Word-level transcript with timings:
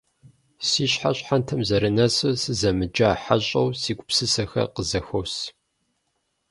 Си 0.67 0.85
щхьэр 0.91 1.13
щхьэнтэм 1.19 1.61
зэрынэсу, 1.67 2.31
сызэмыджа 2.41 3.09
хьэщӏэу 3.23 3.67
си 3.81 3.91
гупсысэхэр 3.97 4.67
къызэхуос. 4.73 5.35